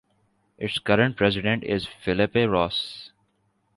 [0.57, 3.11] Its current president is Philippe Rossi.